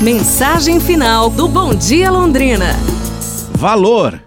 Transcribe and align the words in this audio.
Mensagem 0.00 0.78
final 0.78 1.28
do 1.28 1.48
Bom 1.48 1.74
Dia 1.74 2.08
Londrina. 2.08 2.66
Valor. 3.50 4.22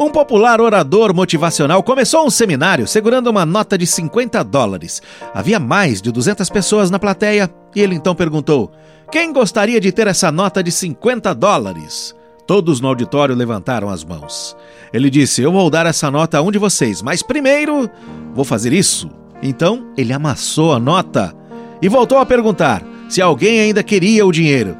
Um 0.00 0.08
popular 0.08 0.58
orador 0.58 1.12
motivacional 1.12 1.82
começou 1.82 2.24
um 2.24 2.30
seminário 2.30 2.88
segurando 2.88 3.26
uma 3.26 3.44
nota 3.44 3.76
de 3.76 3.86
50 3.86 4.42
dólares. 4.44 5.02
Havia 5.34 5.60
mais 5.60 6.00
de 6.00 6.10
200 6.10 6.48
pessoas 6.48 6.90
na 6.90 6.98
plateia 6.98 7.52
e 7.76 7.80
ele 7.82 7.94
então 7.94 8.14
perguntou: 8.14 8.72
Quem 9.12 9.34
gostaria 9.34 9.78
de 9.78 9.92
ter 9.92 10.06
essa 10.06 10.32
nota 10.32 10.62
de 10.62 10.72
50 10.72 11.34
dólares? 11.34 12.14
Todos 12.46 12.80
no 12.80 12.88
auditório 12.88 13.34
levantaram 13.34 13.90
as 13.90 14.02
mãos. 14.02 14.56
Ele 14.94 15.10
disse: 15.10 15.42
Eu 15.42 15.52
vou 15.52 15.68
dar 15.68 15.84
essa 15.84 16.10
nota 16.10 16.38
a 16.38 16.42
um 16.42 16.50
de 16.50 16.58
vocês, 16.58 17.02
mas 17.02 17.22
primeiro 17.22 17.90
vou 18.34 18.46
fazer 18.46 18.72
isso. 18.72 19.10
Então 19.42 19.92
ele 19.94 20.14
amassou 20.14 20.72
a 20.72 20.78
nota 20.78 21.34
e 21.82 21.88
voltou 21.88 22.16
a 22.16 22.24
perguntar 22.24 22.82
se 23.08 23.22
alguém 23.22 23.60
ainda 23.60 23.82
queria 23.82 24.26
o 24.26 24.32
dinheiro. 24.32 24.76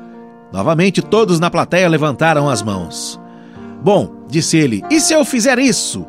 Novamente 0.53 1.03
todos 1.03 1.41
na 1.41 1.51
plateia 1.51 1.89
levantaram 1.89 2.49
as 2.49 2.63
mãos. 2.63 3.21
Bom, 3.83 4.25
disse 4.29 4.57
ele, 4.57 4.83
e 4.91 5.01
se 5.01 5.13
eu 5.13 5.25
fizer 5.25 5.59
isso? 5.59 6.07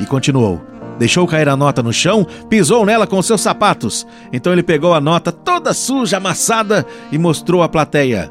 E 0.00 0.06
continuou. 0.06 0.60
Deixou 0.98 1.26
cair 1.26 1.48
a 1.48 1.56
nota 1.56 1.82
no 1.82 1.92
chão, 1.92 2.26
pisou 2.48 2.84
nela 2.84 3.06
com 3.06 3.22
seus 3.22 3.40
sapatos. 3.40 4.06
Então 4.32 4.52
ele 4.52 4.62
pegou 4.62 4.94
a 4.94 5.00
nota 5.00 5.30
toda 5.30 5.72
suja, 5.72 6.16
amassada 6.16 6.84
e 7.12 7.18
mostrou 7.18 7.62
à 7.62 7.68
plateia. 7.68 8.30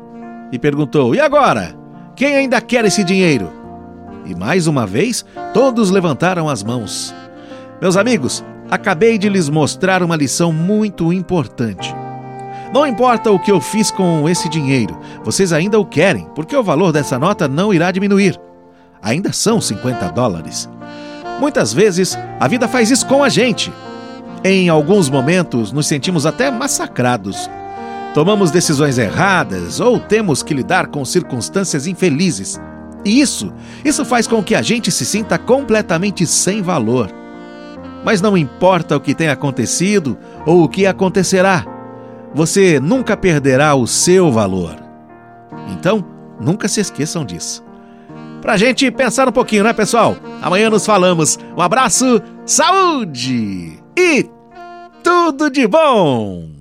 E 0.51 0.59
perguntou: 0.59 1.15
E 1.15 1.19
agora? 1.19 1.75
Quem 2.15 2.35
ainda 2.35 2.59
quer 2.59 2.83
esse 2.83 3.03
dinheiro? 3.03 3.53
E 4.25 4.35
mais 4.35 4.67
uma 4.67 4.85
vez, 4.85 5.23
todos 5.53 5.89
levantaram 5.89 6.49
as 6.49 6.61
mãos. 6.61 7.15
Meus 7.81 7.95
amigos, 7.95 8.43
acabei 8.69 9.17
de 9.17 9.29
lhes 9.29 9.47
mostrar 9.47 10.03
uma 10.03 10.15
lição 10.15 10.51
muito 10.51 11.13
importante. 11.13 11.95
Não 12.73 12.85
importa 12.85 13.31
o 13.31 13.39
que 13.39 13.51
eu 13.51 13.61
fiz 13.61 13.89
com 13.89 14.27
esse 14.27 14.49
dinheiro, 14.49 14.97
vocês 15.23 15.53
ainda 15.53 15.79
o 15.79 15.85
querem, 15.85 16.27
porque 16.35 16.55
o 16.55 16.63
valor 16.63 16.91
dessa 16.91 17.17
nota 17.17 17.47
não 17.47 17.73
irá 17.73 17.91
diminuir. 17.91 18.39
Ainda 19.01 19.31
são 19.31 19.61
50 19.61 20.09
dólares. 20.09 20.69
Muitas 21.39 21.71
vezes 21.71 22.17
a 22.39 22.47
vida 22.47 22.67
faz 22.67 22.91
isso 22.91 23.05
com 23.05 23.23
a 23.23 23.29
gente. 23.29 23.71
Em 24.43 24.69
alguns 24.69 25.09
momentos 25.09 25.71
nos 25.71 25.87
sentimos 25.87 26.25
até 26.25 26.51
massacrados 26.51 27.49
tomamos 28.17 28.49
decisões 28.49 28.97
erradas 28.97 29.79
ou 29.79 29.99
temos 29.99 30.41
que 30.41 30.51
lidar 30.51 30.87
com 30.87 31.05
circunstâncias 31.05 31.85
infelizes. 31.85 32.59
E 33.05 33.21
isso, 33.21 33.53
isso 33.85 34.03
faz 34.03 34.25
com 34.25 34.41
que 34.41 34.55
a 34.55 34.61
gente 34.63 34.91
se 34.91 35.05
sinta 35.05 35.37
completamente 35.37 36.25
sem 36.25 36.63
valor. 36.63 37.11
Mas 38.03 38.19
não 38.19 38.35
importa 38.35 38.97
o 38.97 38.99
que 38.99 39.13
tenha 39.13 39.33
acontecido 39.33 40.17
ou 40.47 40.63
o 40.63 40.67
que 40.67 40.87
acontecerá, 40.87 41.63
você 42.33 42.79
nunca 42.79 43.15
perderá 43.15 43.75
o 43.75 43.87
seu 43.87 44.31
valor. 44.31 44.75
Então, 45.71 46.03
nunca 46.39 46.67
se 46.67 46.79
esqueçam 46.79 47.25
disso. 47.25 47.63
Pra 48.41 48.57
gente 48.57 48.89
pensar 48.91 49.27
um 49.27 49.31
pouquinho, 49.31 49.63
né, 49.63 49.73
pessoal? 49.73 50.15
Amanhã 50.41 50.69
nos 50.69 50.85
falamos. 50.85 51.37
Um 51.55 51.61
abraço, 51.61 52.21
saúde 52.45 53.79
e 53.97 54.29
tudo 55.03 55.49
de 55.49 55.67
bom! 55.67 56.56